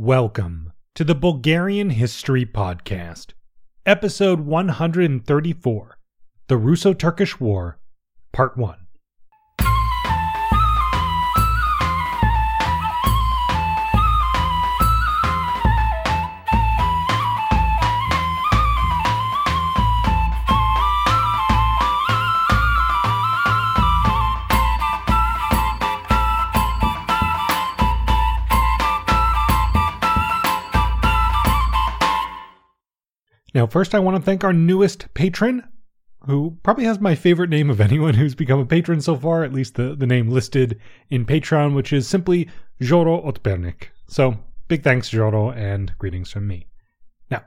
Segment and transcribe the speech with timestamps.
[0.00, 3.32] Welcome to the Bulgarian History Podcast,
[3.84, 5.98] Episode 134
[6.46, 7.80] The Russo Turkish War,
[8.32, 8.76] Part 1.
[33.68, 35.64] First, I want to thank our newest patron,
[36.26, 39.52] who probably has my favorite name of anyone who's become a patron so far, at
[39.52, 42.48] least the, the name listed in Patreon, which is simply
[42.80, 43.88] Joro Otpernik.
[44.08, 44.36] So,
[44.68, 46.66] big thanks, Joro, and greetings from me.
[47.30, 47.44] Now,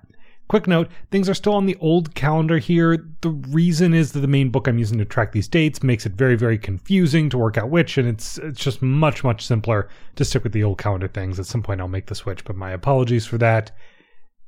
[0.47, 3.09] quick note things are still on the old calendar here.
[3.21, 6.13] The reason is that the main book I'm using to track these dates makes it
[6.13, 10.25] very, very confusing to work out which, and it's it's just much, much simpler to
[10.25, 11.39] stick with the old calendar things.
[11.39, 13.71] At some point, I'll make the switch, but my apologies for that.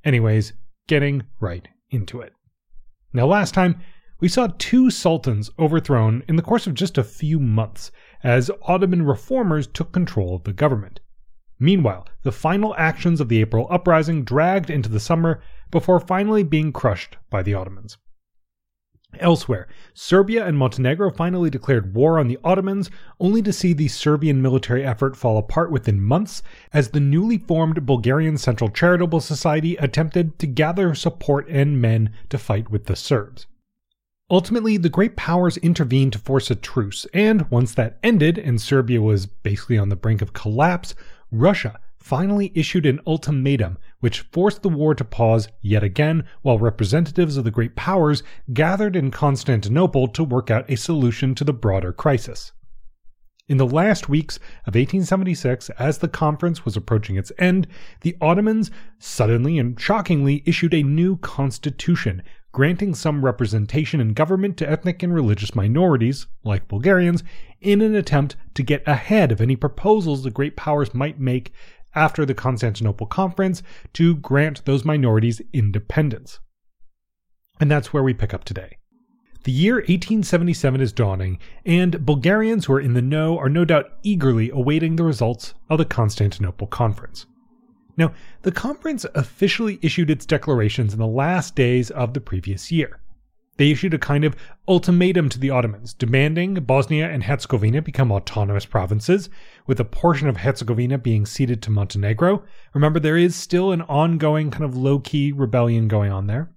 [0.03, 0.53] Anyways,
[0.87, 2.33] getting right into it.
[3.13, 3.79] Now, last time,
[4.19, 7.91] we saw two sultans overthrown in the course of just a few months
[8.23, 10.99] as Ottoman reformers took control of the government.
[11.59, 16.71] Meanwhile, the final actions of the April uprising dragged into the summer before finally being
[16.71, 17.97] crushed by the Ottomans.
[19.19, 22.89] Elsewhere, Serbia and Montenegro finally declared war on the Ottomans,
[23.19, 26.41] only to see the Serbian military effort fall apart within months
[26.73, 32.37] as the newly formed Bulgarian Central Charitable Society attempted to gather support and men to
[32.37, 33.47] fight with the Serbs.
[34.29, 39.01] Ultimately, the great powers intervened to force a truce, and once that ended and Serbia
[39.01, 40.95] was basically on the brink of collapse,
[41.31, 47.37] Russia finally issued an ultimatum which forced the war to pause yet again while representatives
[47.37, 51.93] of the great powers gathered in Constantinople to work out a solution to the broader
[51.93, 52.51] crisis.
[53.47, 54.35] In the last weeks
[54.67, 57.65] of 1876, as the conference was approaching its end,
[58.01, 64.69] the Ottomans suddenly and shockingly issued a new constitution, granting some representation in government to
[64.69, 67.23] ethnic and religious minorities, like Bulgarians,
[67.61, 71.53] in an attempt to get ahead of any proposals the great powers might make
[71.95, 76.39] after the Constantinople Conference to grant those minorities independence.
[77.59, 78.77] And that's where we pick up today.
[79.43, 83.91] The year 1877 is dawning, and Bulgarians who are in the know are no doubt
[84.01, 87.25] eagerly awaiting the results of the Constantinople Conference.
[87.97, 92.99] Now, the conference officially issued its declarations in the last days of the previous year.
[93.57, 94.35] They issued a kind of
[94.67, 99.29] ultimatum to the Ottomans, demanding Bosnia and Herzegovina become autonomous provinces,
[99.67, 102.43] with a portion of Herzegovina being ceded to Montenegro.
[102.73, 106.51] Remember, there is still an ongoing kind of low key rebellion going on there.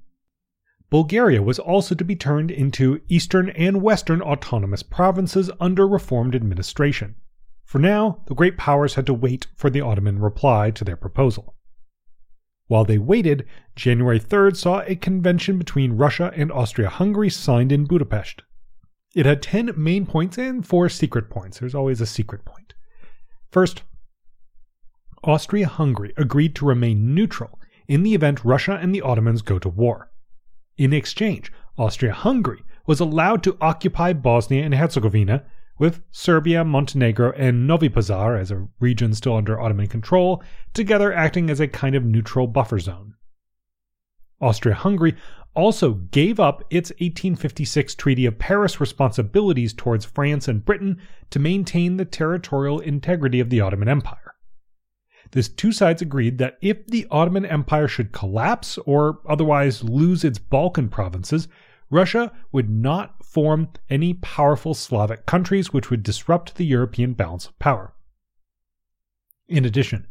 [0.88, 7.16] Bulgaria was also to be turned into eastern and western autonomous provinces under reformed administration.
[7.64, 11.55] For now, the great powers had to wait for the Ottoman reply to their proposal.
[12.69, 13.47] While they waited,
[13.77, 18.43] January 3rd saw a convention between Russia and Austria Hungary signed in Budapest.
[19.15, 21.59] It had 10 main points and 4 secret points.
[21.59, 22.75] There's always a secret point.
[23.50, 23.82] First,
[25.22, 29.69] Austria Hungary agreed to remain neutral in the event Russia and the Ottomans go to
[29.69, 30.10] war.
[30.77, 35.44] In exchange, Austria Hungary was allowed to occupy Bosnia and Herzegovina
[35.78, 40.42] with Serbia, Montenegro, and Novi Pazar as a region still under Ottoman control,
[40.72, 43.14] together acting as a kind of neutral buffer zone.
[44.41, 45.15] Austria Hungary
[45.54, 51.00] also gave up its 1856 Treaty of Paris responsibilities towards France and Britain
[51.31, 54.34] to maintain the territorial integrity of the Ottoman Empire.
[55.31, 60.38] The two sides agreed that if the Ottoman Empire should collapse or otherwise lose its
[60.38, 61.48] Balkan provinces,
[61.91, 67.58] Russia would not form any powerful Slavic countries which would disrupt the European balance of
[67.58, 67.92] power.
[69.47, 70.06] In addition,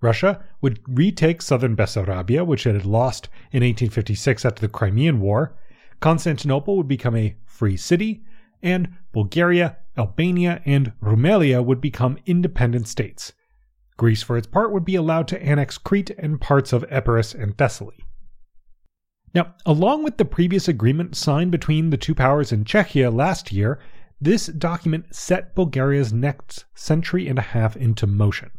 [0.00, 5.56] Russia would retake southern Bessarabia, which it had lost in 1856 after the Crimean War.
[5.98, 8.22] Constantinople would become a free city,
[8.62, 13.32] and Bulgaria, Albania, and Rumelia would become independent states.
[13.96, 17.58] Greece, for its part, would be allowed to annex Crete and parts of Epirus and
[17.58, 18.04] Thessaly.
[19.34, 23.78] Now, along with the previous agreement signed between the two powers in Czechia last year,
[24.20, 28.50] this document set Bulgaria's next century and a half into motion.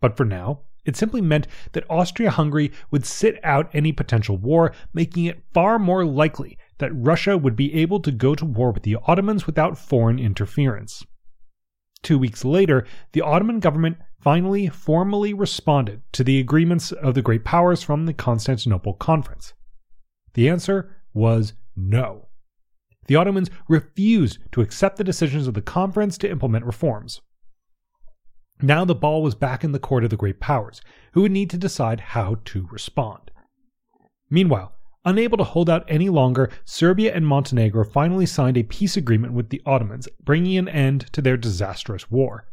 [0.00, 4.72] But for now, it simply meant that Austria Hungary would sit out any potential war,
[4.94, 8.84] making it far more likely that Russia would be able to go to war with
[8.84, 11.04] the Ottomans without foreign interference.
[12.02, 17.44] Two weeks later, the Ottoman government finally formally responded to the agreements of the great
[17.44, 19.54] powers from the Constantinople Conference.
[20.36, 22.28] The answer was no.
[23.06, 27.22] The Ottomans refused to accept the decisions of the conference to implement reforms.
[28.60, 30.82] Now the ball was back in the court of the great powers,
[31.14, 33.30] who would need to decide how to respond.
[34.28, 34.74] Meanwhile,
[35.06, 39.48] unable to hold out any longer, Serbia and Montenegro finally signed a peace agreement with
[39.48, 42.46] the Ottomans, bringing an end to their disastrous war.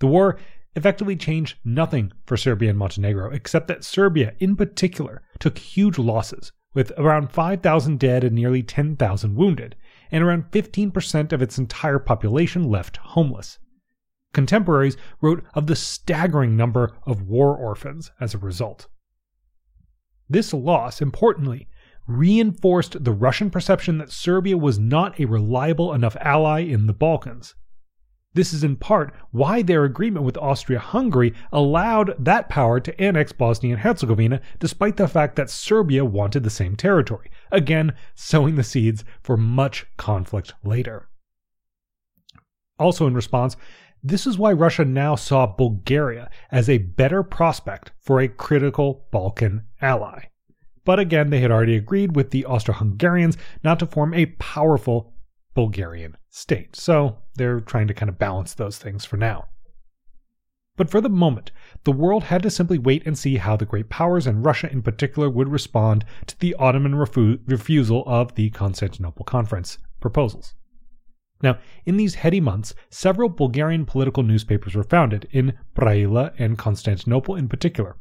[0.00, 0.38] The war
[0.74, 6.52] effectively changed nothing for Serbia and Montenegro, except that Serbia, in particular, took huge losses,
[6.76, 9.74] with around 5,000 dead and nearly 10,000 wounded,
[10.12, 13.58] and around 15% of its entire population left homeless.
[14.34, 18.88] Contemporaries wrote of the staggering number of war orphans as a result.
[20.28, 21.66] This loss, importantly,
[22.06, 27.54] reinforced the Russian perception that Serbia was not a reliable enough ally in the Balkans.
[28.36, 33.32] This is in part why their agreement with Austria Hungary allowed that power to annex
[33.32, 38.62] Bosnia and Herzegovina, despite the fact that Serbia wanted the same territory, again, sowing the
[38.62, 41.08] seeds for much conflict later.
[42.78, 43.56] Also, in response,
[44.02, 49.62] this is why Russia now saw Bulgaria as a better prospect for a critical Balkan
[49.80, 50.24] ally.
[50.84, 55.15] But again, they had already agreed with the Austro Hungarians not to form a powerful
[55.56, 56.76] Bulgarian state.
[56.76, 59.48] So they're trying to kind of balance those things for now.
[60.76, 61.50] But for the moment,
[61.84, 64.82] the world had to simply wait and see how the great powers, and Russia in
[64.82, 70.54] particular, would respond to the Ottoman refu- refusal of the Constantinople Conference proposals.
[71.42, 77.34] Now, in these heady months, several Bulgarian political newspapers were founded, in Brăila and Constantinople
[77.34, 77.96] in particular.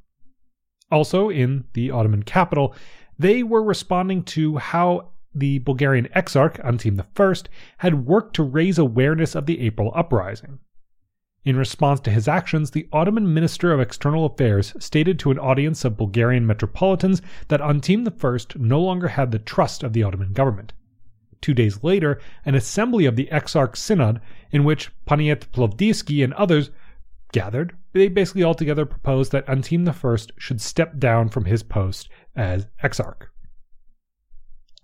[0.91, 2.75] Also, in the Ottoman capital,
[3.17, 7.49] they were responding to how the Bulgarian Exarch, Antim I,
[7.79, 10.59] had worked to raise awareness of the April uprising.
[11.43, 15.85] In response to his actions, the Ottoman Minister of External Affairs stated to an audience
[15.85, 20.73] of Bulgarian metropolitans that Antim I no longer had the trust of the Ottoman government.
[21.41, 24.21] Two days later, an assembly of the Exarch Synod,
[24.51, 26.71] in which Panaret Plovdivski and others
[27.31, 32.65] gathered, they basically altogether proposed that Antim I should step down from his post as
[32.81, 33.29] Exarch.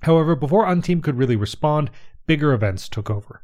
[0.02, 1.92] However, before Antim could really respond,
[2.26, 3.44] bigger events took over.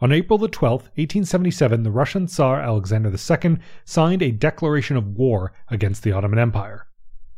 [0.00, 5.52] On April the 12th, 1877, the Russian Tsar Alexander II signed a declaration of war
[5.68, 6.88] against the Ottoman Empire.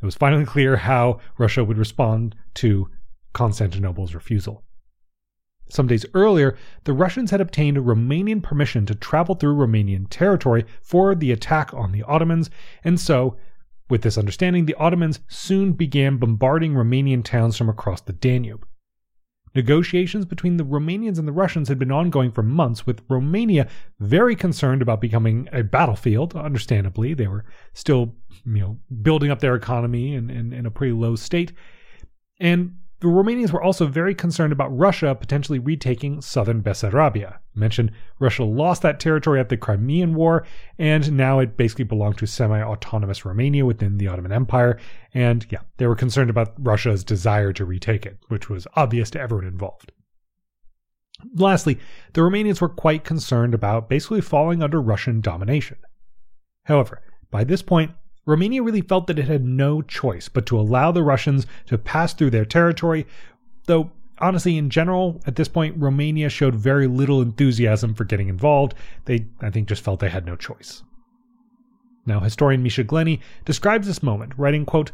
[0.00, 2.88] It was finally clear how Russia would respond to
[3.34, 4.64] Constantinople's refusal.
[5.68, 11.14] Some days earlier, the Russians had obtained Romanian permission to travel through Romanian territory for
[11.14, 12.50] the attack on the Ottomans,
[12.84, 13.36] and so
[13.88, 18.66] with this understanding, the Ottomans soon began bombarding Romanian towns from across the Danube.
[19.54, 23.68] Negotiations between the Romanians and the Russians had been ongoing for months, with Romania
[24.00, 26.34] very concerned about becoming a battlefield.
[26.34, 30.92] Understandably, they were still, you know, building up their economy in, in, in a pretty
[30.92, 31.52] low state.
[32.40, 37.34] And the Romanians were also very concerned about Russia potentially retaking southern Bessarabia.
[37.34, 40.46] I mentioned Russia lost that territory at the Crimean War,
[40.78, 44.78] and now it basically belonged to semi autonomous Romania within the Ottoman Empire.
[45.12, 49.20] And yeah, they were concerned about Russia's desire to retake it, which was obvious to
[49.20, 49.92] everyone involved.
[51.34, 51.78] Lastly,
[52.14, 55.76] the Romanians were quite concerned about basically falling under Russian domination.
[56.62, 57.90] However, by this point,
[58.26, 62.14] Romania really felt that it had no choice but to allow the Russians to pass
[62.14, 63.06] through their territory,
[63.66, 68.74] though honestly, in general, at this point, Romania showed very little enthusiasm for getting involved.
[69.04, 70.82] They, I think, just felt they had no choice.
[72.06, 74.92] Now, historian Misha Glenny describes this moment, writing, quote,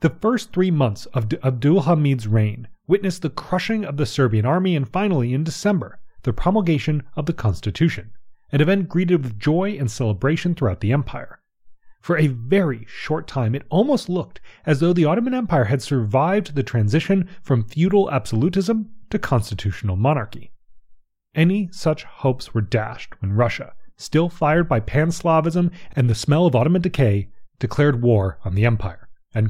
[0.00, 4.76] The first three months of Abdul Hamid's reign witnessed the crushing of the Serbian army
[4.76, 8.10] and finally, in December, the promulgation of the Constitution,
[8.52, 11.40] an event greeted with joy and celebration throughout the empire.
[12.06, 16.54] For a very short time, it almost looked as though the Ottoman Empire had survived
[16.54, 20.52] the transition from feudal absolutism to constitutional monarchy.
[21.34, 26.46] Any such hopes were dashed when Russia, still fired by pan Slavism and the smell
[26.46, 29.08] of Ottoman decay, declared war on the empire.
[29.34, 29.42] I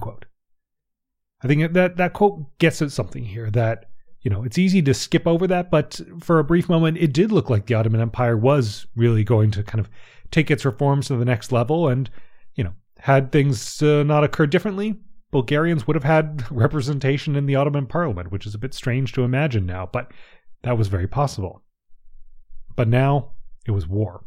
[1.47, 3.91] think that that quote gets at something here that
[4.23, 7.31] you know, it's easy to skip over that, but for a brief moment, it did
[7.31, 9.91] look like the Ottoman Empire was really going to kind of
[10.31, 11.87] take its reforms to the next level.
[11.87, 12.09] And
[12.57, 14.97] you know, had things uh, not occurred differently,
[15.31, 19.23] Bulgarians would have had representation in the Ottoman parliament, which is a bit strange to
[19.23, 20.11] imagine now, but
[20.63, 21.63] that was very possible.
[22.75, 23.33] But now
[23.67, 24.25] it was war.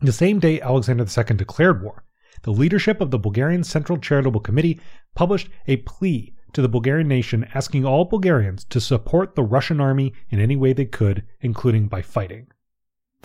[0.00, 2.04] The same day Alexander II declared war,
[2.42, 4.80] the leadership of the Bulgarian Central Charitable Committee
[5.14, 10.12] published a plea to the Bulgarian nation asking all Bulgarians to support the Russian army
[10.30, 12.48] in any way they could, including by fighting.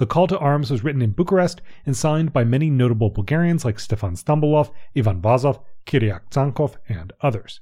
[0.01, 3.79] The call to arms was written in Bucharest and signed by many notable Bulgarians like
[3.79, 7.61] Stefan Stambolov, Ivan Vazov, Kyriak Tsankov, and others.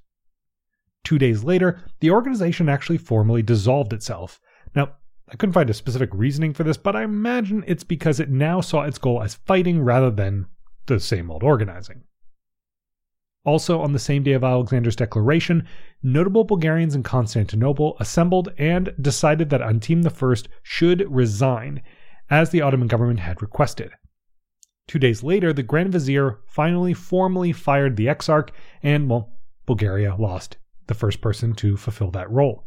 [1.03, 4.39] Two days later, the organization actually formally dissolved itself.
[4.73, 4.93] Now,
[5.29, 8.61] I couldn't find a specific reasoning for this, but I imagine it's because it now
[8.61, 10.45] saw its goal as fighting rather than
[10.85, 12.03] the same old organizing.
[13.43, 15.67] Also, on the same day of Alexander's declaration,
[16.01, 21.81] notable Bulgarians in Constantinople assembled and decided that Antim I should resign,
[22.29, 23.91] as the Ottoman government had requested.
[24.87, 28.49] Two days later, the Grand Vizier finally formally fired the Exarch,
[28.81, 29.33] and, well,
[29.65, 30.57] Bulgaria lost
[30.87, 32.65] the first person to fulfill that role.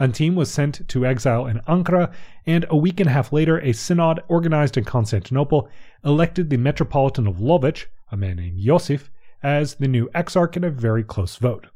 [0.00, 2.12] Antim was sent to exile in Ankara,
[2.46, 5.68] and a week and a half later, a synod organized in Constantinople
[6.04, 9.08] elected the Metropolitan of Lovech, a man named Yosif,
[9.42, 11.66] as the new exarch in a very close vote.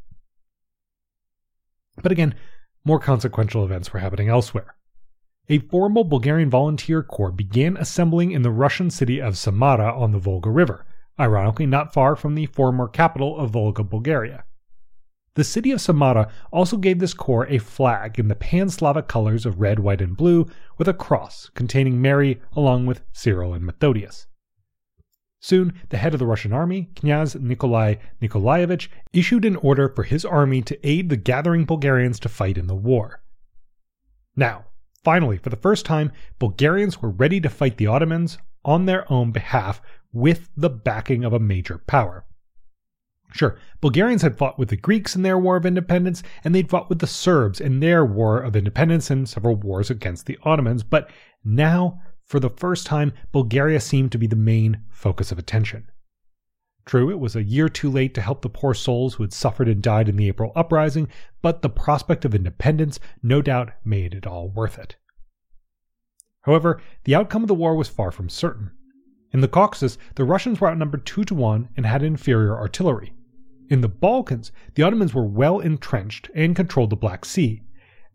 [2.03, 2.35] But again,
[2.85, 4.75] more consequential events were happening elsewhere.
[5.51, 10.19] A formal Bulgarian volunteer corps began assembling in the Russian city of Samara on the
[10.19, 10.85] Volga River,
[11.19, 14.45] ironically not far from the former capital of Volga, Bulgaria.
[15.37, 19.47] The city of Samara also gave this corps a flag in the pan Slavic colors
[19.47, 24.27] of red, white, and blue, with a cross containing Mary along with Cyril and Methodius.
[25.41, 30.27] Soon, the head of the Russian army, Knyaz Nikolai Nikolaevich, issued an order for his
[30.27, 33.23] army to aid the gathering Bulgarians to fight in the war.
[34.37, 34.67] Now,
[35.05, 39.33] finally, for the first time, Bulgarians were ready to fight the Ottomans on their own
[39.33, 39.81] behalf
[40.13, 42.25] with the backing of a major power.
[43.33, 46.89] Sure, Bulgarians had fought with the Greeks in their War of Independence, and they'd fought
[46.89, 51.11] with the Serbs in their War of Independence and several wars against the Ottomans, but
[51.45, 55.91] now for the first time, Bulgaria seemed to be the main focus of attention.
[56.89, 59.69] True, it was a year too late to help the poor souls who had suffered
[59.69, 61.07] and died in the April uprising,
[61.43, 64.97] but the prospect of independence no doubt made it all worth it.
[66.45, 68.71] However, the outcome of the war was far from certain.
[69.35, 73.13] In the Caucasus, the Russians were outnumbered two to one and had inferior artillery.
[73.69, 77.61] In the Balkans, the Ottomans were well entrenched and controlled the Black Sea.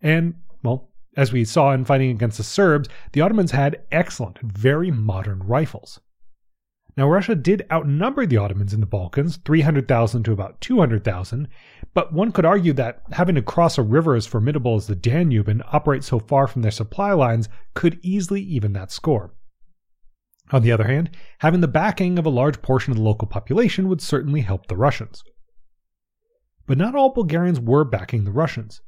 [0.02, 4.90] And, well, as we saw in fighting against the Serbs, the Ottomans had excellent, very
[4.90, 6.00] modern rifles.
[6.96, 11.48] Now, Russia did outnumber the Ottomans in the Balkans, 300,000 to about 200,000,
[11.94, 15.48] but one could argue that having to cross a river as formidable as the Danube
[15.48, 19.34] and operate so far from their supply lines could easily even that score.
[20.52, 21.10] On the other hand,
[21.40, 24.78] having the backing of a large portion of the local population would certainly help the
[24.78, 25.24] Russians.
[26.68, 28.82] But not all Bulgarians were backing the Russians.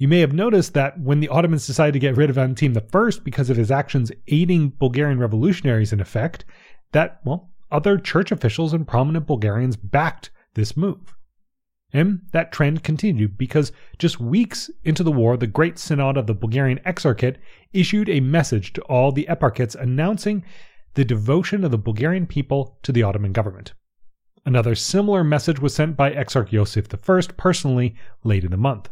[0.00, 3.20] You may have noticed that when the Ottomans decided to get rid of Antim I
[3.22, 6.46] because of his actions aiding Bulgarian revolutionaries in effect,
[6.92, 11.16] that, well, other church officials and prominent Bulgarians backed this move.
[11.92, 16.34] And that trend continued because just weeks into the war, the Great Synod of the
[16.34, 17.36] Bulgarian Exarchate
[17.72, 20.44] issued a message to all the eparchates announcing
[20.94, 23.72] the devotion of the Bulgarian people to the Ottoman government.
[24.46, 27.94] Another similar message was sent by Exarch Yosif I personally
[28.24, 28.88] late in the month.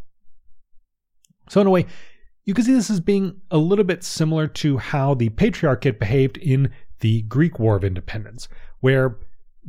[1.48, 1.86] So, in a way,
[2.44, 6.36] you can see this as being a little bit similar to how the Patriarchate behaved
[6.38, 8.48] in the Greek War of Independence,
[8.80, 9.18] where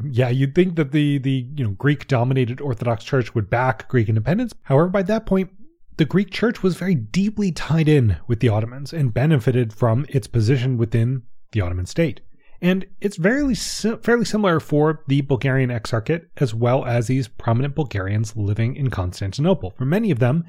[0.03, 4.09] yeah, you'd think that the the you know Greek dominated Orthodox Church would back Greek
[4.09, 4.53] independence.
[4.63, 5.51] However, by that point,
[5.97, 10.27] the Greek Church was very deeply tied in with the Ottomans and benefited from its
[10.27, 12.21] position within the Ottoman state.
[12.61, 18.35] And it's very fairly similar for the Bulgarian Exarchate as well as these prominent Bulgarians
[18.35, 19.71] living in Constantinople.
[19.71, 20.43] For many of them,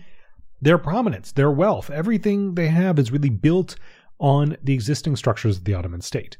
[0.61, 3.77] their prominence, their wealth, everything they have is really built
[4.19, 6.37] on the existing structures of the Ottoman state.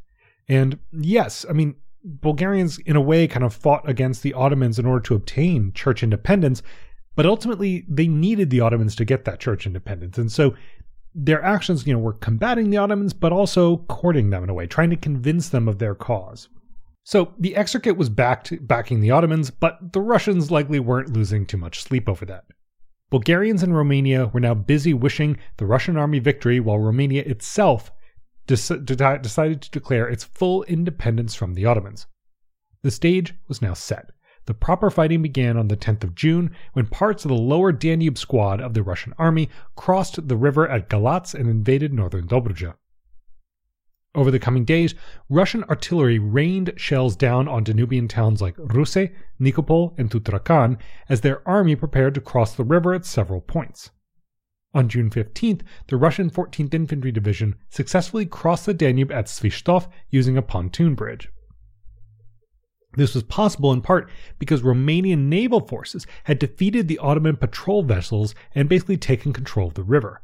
[0.51, 4.85] And yes, I mean, Bulgarians, in a way, kind of fought against the Ottomans in
[4.85, 6.61] order to obtain church independence,
[7.15, 10.19] but ultimately they needed the Ottomans to get that church independence.
[10.19, 10.57] And so
[11.15, 14.67] their actions, you know, were combating the Ottomans, but also courting them in a way,
[14.67, 16.49] trying to convince them of their cause.
[17.05, 21.59] So the Exarchate was backed, backing the Ottomans, but the Russians likely weren't losing too
[21.59, 22.45] much sleep over that.
[23.09, 27.93] Bulgarians in Romania were now busy wishing the Russian army victory while Romania itself
[28.51, 32.07] decided to declare its full independence from the Ottomans.
[32.83, 34.11] The stage was now set.
[34.47, 38.19] The proper fighting began on the 10th of June when parts of the lower Danube
[38.19, 42.75] squad of the Russian army crossed the river at Galatz and invaded northern Dobruja.
[44.13, 44.95] Over the coming days,
[45.29, 50.79] Russian artillery rained shells down on Danubian towns like Ruse, Nikopol, and Tutrakan
[51.09, 53.91] as their army prepared to cross the river at several points.
[54.73, 60.37] On June 15th, the Russian 14th Infantry Division successfully crossed the Danube at Svistov using
[60.37, 61.29] a pontoon bridge.
[62.97, 68.35] This was possible in part because Romanian naval forces had defeated the Ottoman patrol vessels
[68.55, 70.23] and basically taken control of the river.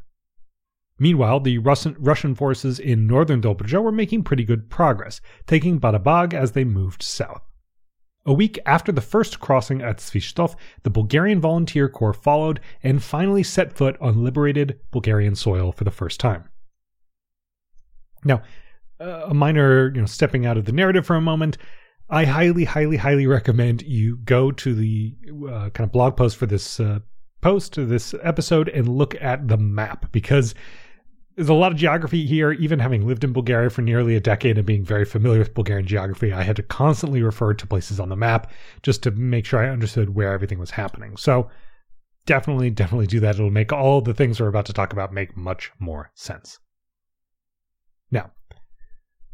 [0.98, 6.52] Meanwhile, the Russian forces in northern Dobruja were making pretty good progress, taking Babadag as
[6.52, 7.42] they moved south.
[8.26, 13.44] A week after the first crossing at Svistov, the Bulgarian Volunteer Corps followed and finally
[13.44, 16.48] set foot on liberated Bulgarian soil for the first time.
[18.24, 18.42] Now,
[18.98, 21.56] a minor, you know, stepping out of the narrative for a moment,
[22.10, 25.14] I highly, highly, highly recommend you go to the
[25.48, 27.00] uh, kind of blog post for this uh,
[27.40, 30.54] post, this episode, and look at the map because
[31.36, 32.52] there's a lot of geography here.
[32.52, 35.86] Even having lived in Bulgaria for nearly a decade and being very familiar with Bulgarian
[35.86, 38.50] geography, I had to constantly refer to places on the map
[38.82, 41.16] just to make sure I understood where everything was happening.
[41.18, 41.50] So
[42.24, 43.34] definitely, definitely do that.
[43.34, 46.58] It'll make all the things we're about to talk about make much more sense.
[48.10, 48.30] Now,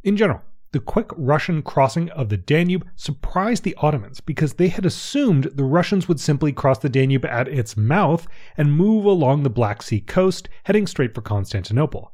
[0.03, 0.43] in general,
[0.73, 5.65] the quick Russian crossing of the Danube surprised the Ottomans because they had assumed the
[5.65, 8.27] Russians would simply cross the Danube at its mouth
[8.57, 12.13] and move along the Black Sea coast, heading straight for Constantinople.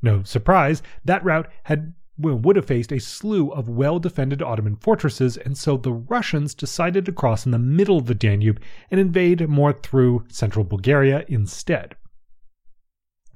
[0.00, 5.36] No surprise, that route had would have faced a slew of well defended Ottoman fortresses,
[5.36, 9.48] and so the Russians decided to cross in the middle of the Danube and invade
[9.48, 11.96] more through central Bulgaria instead.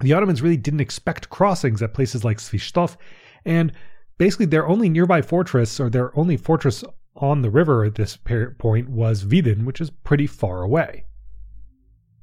[0.01, 2.97] The Ottomans really didn't expect crossings at places like Svistov,
[3.45, 3.73] and
[4.19, 6.85] basically their only nearby fortress or their only fortress
[7.17, 8.19] on the river at this
[8.59, 11.07] point was Vidin, which is pretty far away.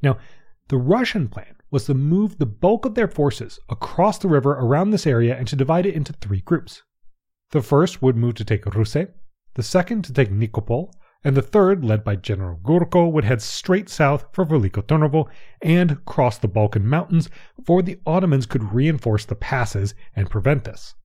[0.01, 0.17] Now,
[0.67, 4.91] the Russian plan was to move the bulk of their forces across the river around
[4.91, 6.83] this area and to divide it into three groups.
[7.51, 8.93] The first would move to take Ruse,
[9.55, 10.91] the second to take Nikopol,
[11.23, 15.27] and the third, led by General Gurko, would head straight south for Veliko Turnovo
[15.61, 20.95] and cross the Balkan Mountains before the Ottomans could reinforce the passes and prevent this.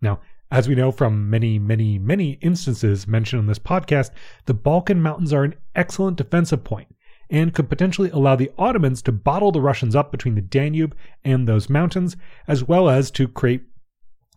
[0.00, 4.10] Now, as we know from many, many, many instances mentioned on this podcast,
[4.46, 6.88] the Balkan Mountains are an excellent defensive point
[7.30, 11.46] and could potentially allow the Ottomans to bottle the Russians up between the Danube and
[11.46, 13.64] those mountains, as well as to create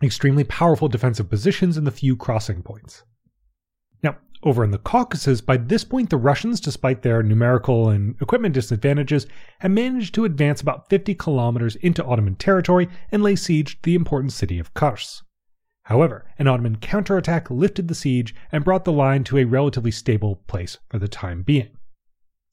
[0.03, 3.03] extremely powerful defensive positions in the few crossing points.
[4.03, 8.53] Now, over in the Caucasus, by this point, the Russians, despite their numerical and equipment
[8.53, 9.27] disadvantages,
[9.59, 13.95] had managed to advance about 50 kilometers into Ottoman territory and lay siege to the
[13.95, 15.23] important city of Kars.
[15.91, 20.37] However, an Ottoman counterattack lifted the siege and brought the line to a relatively stable
[20.47, 21.67] place for the time being.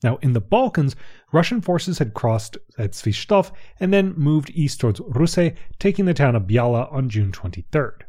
[0.03, 0.97] Now, in the Balkans,
[1.33, 6.35] Russian forces had crossed at Svistov and then moved east towards Ruse, taking the town
[6.35, 8.01] of Byala on June 23rd.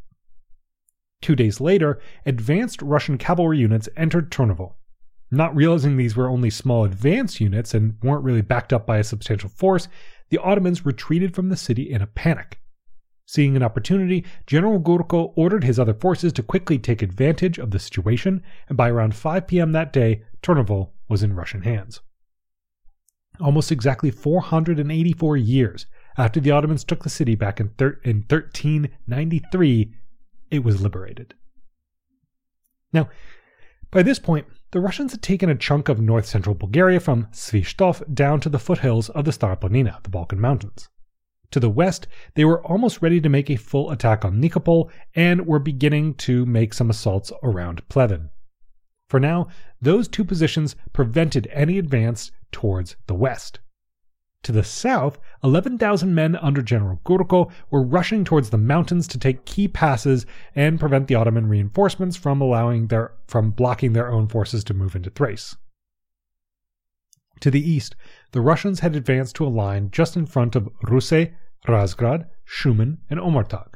[1.22, 4.78] Two days later, advanced Russian cavalry units entered Turnovo.
[5.30, 9.04] Not realizing these were only small advance units and weren't really backed up by a
[9.04, 9.88] substantial force,
[10.30, 12.60] the Ottomans retreated from the city in a panic.
[13.30, 17.78] Seeing an opportunity, General Gurko ordered his other forces to quickly take advantage of the
[17.78, 19.72] situation, and by around 5 p.m.
[19.72, 22.02] that day, Turnovo was in Russian hands.
[23.40, 25.86] Almost exactly 484 years
[26.18, 29.94] after the Ottomans took the city back in, thir- in 1393,
[30.50, 31.36] it was liberated.
[32.92, 33.10] Now,
[33.92, 38.12] by this point, the Russians had taken a chunk of north central Bulgaria from Svistov
[38.12, 40.90] down to the foothills of the Staraplanina, the Balkan Mountains.
[41.52, 45.48] To the west, they were almost ready to make a full attack on Nikopol and
[45.48, 48.30] were beginning to make some assaults around Pleven.
[49.08, 49.48] For now,
[49.82, 53.60] those two positions prevented any advance towards the west.
[54.44, 59.46] To the south, 11,000 men under General Gurko were rushing towards the mountains to take
[59.46, 64.64] key passes and prevent the Ottoman reinforcements from allowing their from blocking their own forces
[64.66, 65.58] to move into Thrace.
[67.42, 67.96] To the east,
[68.32, 71.30] the Russians had advanced to a line just in front of Ruse,
[71.68, 73.76] Razgrad, Shumen, and Omartag.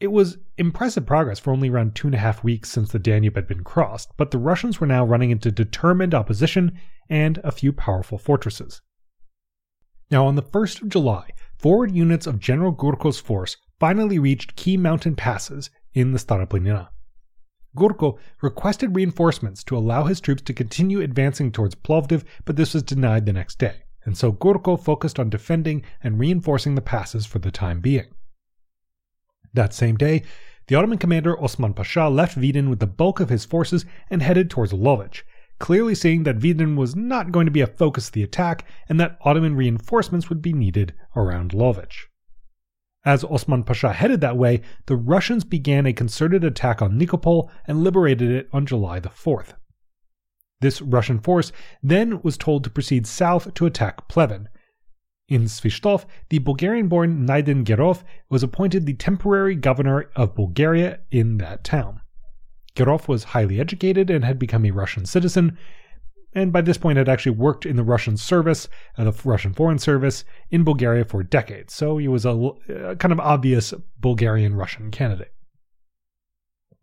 [0.00, 3.36] It was impressive progress for only around two and a half weeks since the Danube
[3.36, 7.72] had been crossed, but the Russians were now running into determined opposition and a few
[7.72, 8.82] powerful fortresses.
[10.10, 14.76] Now, on the 1st of July, forward units of General Gurko's force finally reached key
[14.76, 16.88] mountain passes in the Staraplanina.
[17.76, 22.82] Gurko requested reinforcements to allow his troops to continue advancing towards Plovdiv, but this was
[22.82, 27.38] denied the next day, and so Gurko focused on defending and reinforcing the passes for
[27.38, 28.06] the time being.
[29.52, 30.22] That same day,
[30.66, 34.50] the Ottoman commander Osman Pasha left Vidin with the bulk of his forces and headed
[34.50, 35.22] towards Lovech,
[35.58, 38.98] clearly seeing that Vidin was not going to be a focus of the attack and
[38.98, 42.06] that Ottoman reinforcements would be needed around Lovech.
[43.04, 47.84] As Osman Pasha headed that way, the Russians began a concerted attack on Nikopol and
[47.84, 49.54] liberated it on July the 4th.
[50.60, 54.48] This Russian force then was told to proceed south to attack Pleven.
[55.28, 61.36] In Svistov, the Bulgarian born Naiden Gerov was appointed the temporary governor of Bulgaria in
[61.38, 62.00] that town.
[62.74, 65.58] Gerov was highly educated and had become a Russian citizen,
[66.34, 68.68] and by this point had actually worked in the Russian service,
[68.98, 71.72] uh, the Russian Foreign Service, in Bulgaria for decades.
[71.74, 75.32] So he was a, a kind of obvious Bulgarian Russian candidate.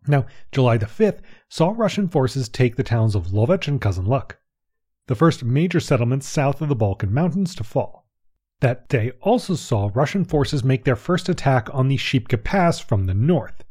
[0.08, 4.32] Now, July the 5th saw Russian forces take the towns of Lovech and Kazanluk,
[5.06, 8.08] the first major settlements south of the Balkan Mountains to fall.
[8.60, 13.06] That day also saw Russian forces make their first attack on the Shipka Pass from
[13.06, 13.64] the north.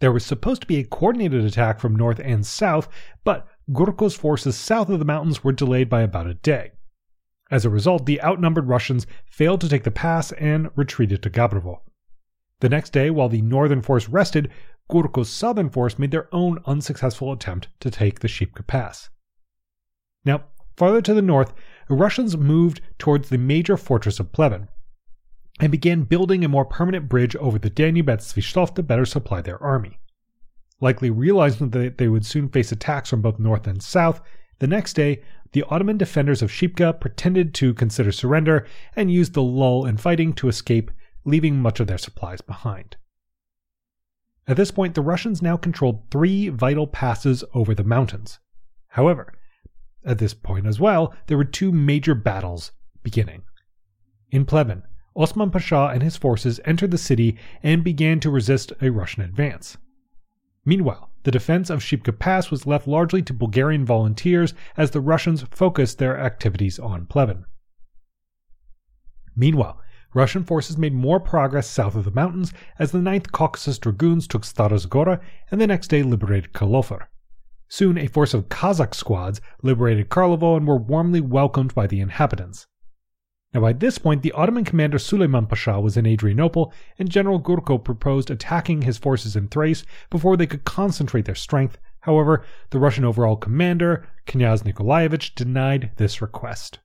[0.00, 2.88] There was supposed to be a coordinated attack from north and south,
[3.22, 6.72] but Gurko's forces south of the mountains were delayed by about a day.
[7.50, 11.80] As a result, the outnumbered Russians failed to take the pass and retreated to Gabrovo.
[12.60, 14.50] The next day, while the northern force rested,
[14.90, 19.08] Gurko's southern force made their own unsuccessful attempt to take the Shipka Pass.
[20.24, 20.44] Now,
[20.76, 21.52] farther to the north,
[21.88, 24.68] the Russians moved towards the major fortress of Pleven,
[25.60, 29.40] and began building a more permanent bridge over the Danube at Svistov to better supply
[29.42, 30.00] their army.
[30.80, 34.22] Likely realizing that they would soon face attacks from both north and south,
[34.60, 38.66] the next day, the Ottoman defenders of Shipka pretended to consider surrender
[38.96, 40.90] and used the lull in fighting to escape,
[41.24, 42.96] leaving much of their supplies behind.
[44.46, 48.38] At this point, the Russians now controlled three vital passes over the mountains.
[48.88, 49.34] However,
[50.04, 53.42] at this point as well, there were two major battles beginning.
[54.30, 54.82] In Pleven,
[55.14, 59.76] Osman Pasha and his forces entered the city and began to resist a Russian advance.
[60.64, 65.42] Meanwhile, the defense of Shipka Pass was left largely to Bulgarian volunteers as the Russians
[65.50, 67.44] focused their activities on Pleven.
[69.36, 69.80] Meanwhile,
[70.12, 74.42] Russian forces made more progress south of the mountains as the 9th Caucasus Dragoons took
[74.42, 75.20] Stara Zagora
[75.50, 77.06] and the next day liberated Kalofer.
[77.68, 82.66] Soon, a force of Cossack squads liberated Karlovo and were warmly welcomed by the inhabitants.
[83.52, 87.82] Now, by this point, the Ottoman commander Suleiman Pasha was in Adrianople, and General Gurko
[87.82, 91.76] proposed attacking his forces in Thrace before they could concentrate their strength.
[92.00, 96.78] However, the Russian overall commander, Knyaz Nikolaevich, denied this request.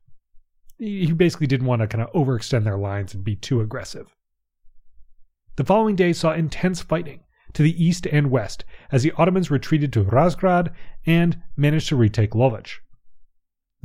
[0.80, 4.16] He basically didn't want to kind of overextend their lines and be too aggressive.
[5.56, 7.22] The following day saw intense fighting
[7.54, 10.74] to the east and west as the Ottomans retreated to Razgrad
[11.06, 12.80] and managed to retake Lovech.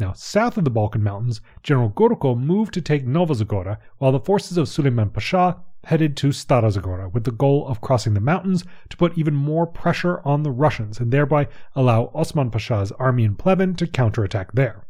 [0.00, 4.18] Now, south of the Balkan Mountains, General Gurko moved to take Nova Zagora, while the
[4.18, 8.64] forces of Suleiman Pasha headed to Stara Zagora with the goal of crossing the mountains
[8.88, 13.34] to put even more pressure on the Russians and thereby allow Osman Pasha's army in
[13.34, 14.86] Pleven to counterattack there.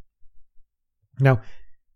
[1.18, 1.40] Now,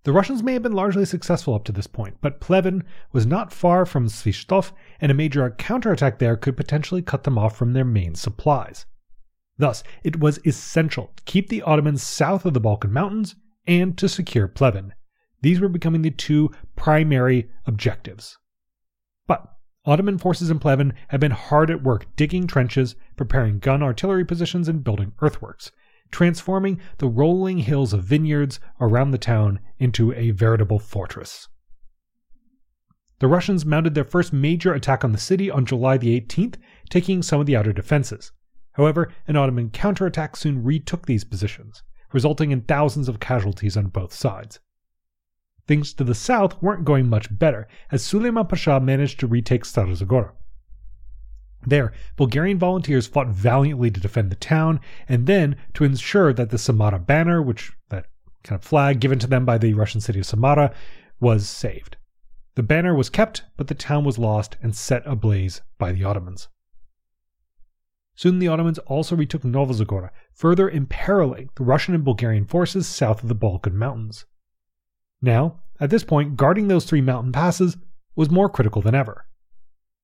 [0.03, 3.53] the Russians may have been largely successful up to this point, but Pleven was not
[3.53, 7.85] far from Svistov, and a major counterattack there could potentially cut them off from their
[7.85, 8.87] main supplies.
[9.56, 13.36] Thus, it was essential to keep the Ottomans south of the Balkan Mountains
[13.66, 14.92] and to secure Pleven.
[15.42, 18.38] These were becoming the two primary objectives.
[19.26, 19.46] But
[19.86, 24.68] Ottoman forces in Pleven had been hard at work digging trenches, preparing gun artillery positions,
[24.68, 25.70] and building earthworks,
[26.10, 31.48] transforming the rolling hills of vineyards around the town into a veritable fortress.
[33.20, 36.56] The Russians mounted their first major attack on the city on July the 18th,
[36.90, 38.32] taking some of the outer defenses.
[38.74, 41.82] However, an Ottoman counterattack soon retook these positions,
[42.12, 44.60] resulting in thousands of casualties on both sides.
[45.66, 50.32] Things to the south weren't going much better, as Suleiman Pasha managed to retake Stara.
[51.66, 56.58] There, Bulgarian volunteers fought valiantly to defend the town, and then to ensure that the
[56.58, 58.06] Samara banner, which that
[58.42, 60.74] kind of flag given to them by the Russian city of Samara,
[61.20, 61.96] was saved.
[62.56, 66.48] The banner was kept, but the town was lost and set ablaze by the Ottomans.
[68.16, 73.22] Soon the Ottomans also retook Nova Zagora, further imperiling the Russian and Bulgarian forces south
[73.22, 74.24] of the Balkan Mountains.
[75.20, 77.77] Now, at this point, guarding those three mountain passes
[78.14, 79.27] was more critical than ever.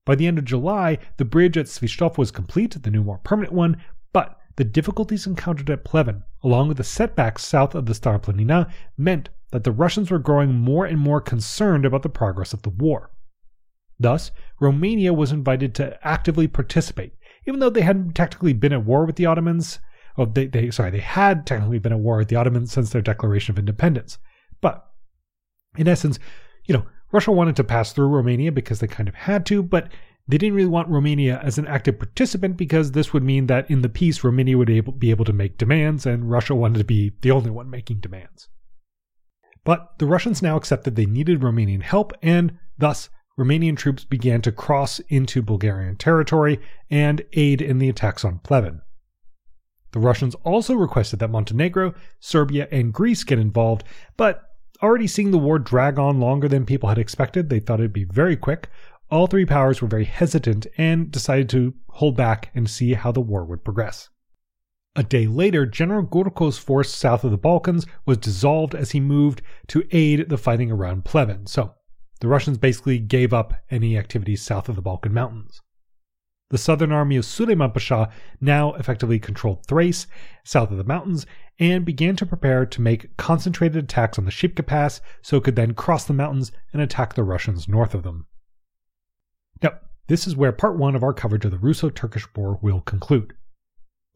[0.04, 3.52] By the end of July, the bridge at Svistov was complete, the new more permanent
[3.52, 3.76] one,
[4.12, 8.70] but the difficulties encountered at Pleven, along with the setbacks south of the Stara Planina,
[8.96, 12.70] meant that the Russians were growing more and more concerned about the progress of the
[12.70, 13.10] war.
[14.00, 17.14] Thus, Romania was invited to actively participate,
[17.46, 19.78] even though they hadn't technically been at war with the Ottomans.
[20.18, 23.02] Oh, they, they sorry, they had technically been at war with the Ottomans since their
[23.02, 24.18] declaration of independence.
[24.60, 24.84] But
[25.76, 26.18] in essence,
[26.66, 29.88] you know, Russia wanted to pass through Romania because they kind of had to, but
[30.28, 33.82] they didn't really want Romania as an active participant because this would mean that in
[33.82, 37.12] the peace, Romania would able, be able to make demands, and Russia wanted to be
[37.22, 38.48] the only one making demands.
[39.64, 44.52] But the Russians now accepted they needed Romanian help, and thus Romanian troops began to
[44.52, 48.82] cross into Bulgarian territory and aid in the attacks on Pleven.
[49.92, 53.82] The Russians also requested that Montenegro, Serbia, and Greece get involved,
[54.18, 54.42] but
[54.82, 58.04] already seeing the war drag on longer than people had expected, they thought it'd be
[58.04, 58.68] very quick.
[59.10, 63.22] All three powers were very hesitant and decided to hold back and see how the
[63.22, 64.10] war would progress.
[64.96, 69.40] A day later, General Gurko's force south of the Balkans was dissolved as he moved
[69.68, 71.46] to aid the fighting around Pleven.
[71.46, 71.74] So,
[72.20, 75.60] the Russians basically gave up any activities south of the Balkan Mountains.
[76.50, 80.06] The southern army of Suleiman Pasha now effectively controlled Thrace,
[80.44, 81.24] south of the mountains,
[81.60, 85.56] and began to prepare to make concentrated attacks on the Shipka Pass so it could
[85.56, 88.26] then cross the mountains and attack the Russians north of them.
[89.62, 89.78] Now,
[90.08, 93.32] this is where part one of our coverage of the Russo Turkish War will conclude.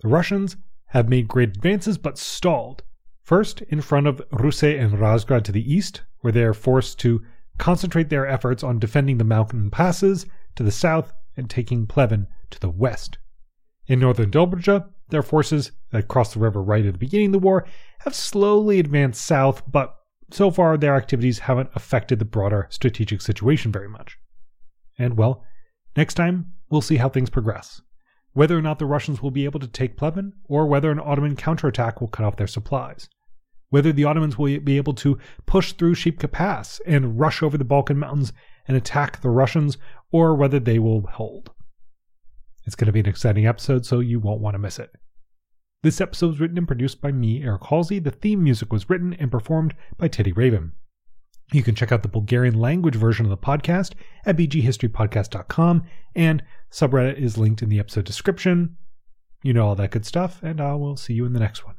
[0.00, 2.82] The Russians have made great advances but stalled.
[3.22, 7.22] First, in front of Ruse and Razgrad to the east, where they are forced to
[7.58, 12.60] concentrate their efforts on defending the mountain passes to the south and taking Pleven to
[12.60, 13.18] the west.
[13.86, 17.38] In northern Dobruja, their forces that crossed the river right at the beginning of the
[17.38, 17.66] war
[18.00, 19.94] have slowly advanced south, but
[20.30, 24.18] so far their activities haven't affected the broader strategic situation very much.
[24.98, 25.44] And well,
[25.96, 27.82] next time we'll see how things progress.
[28.32, 31.36] Whether or not the Russians will be able to take Pleven, or whether an Ottoman
[31.36, 33.08] counterattack will cut off their supplies.
[33.70, 37.64] Whether the Ottomans will be able to push through Shipka Pass and rush over the
[37.64, 38.32] Balkan Mountains
[38.66, 39.76] and attack the Russians,
[40.10, 41.50] or whether they will hold.
[42.66, 44.90] It's going to be an exciting episode, so you won't want to miss it.
[45.82, 47.98] This episode was written and produced by me, Eric Halsey.
[47.98, 50.72] The theme music was written and performed by Teddy Raven.
[51.52, 53.92] You can check out the Bulgarian language version of the podcast
[54.24, 58.76] at bghistorypodcast.com, and subreddit is linked in the episode description.
[59.42, 61.74] You know all that good stuff, and I will see you in the next one.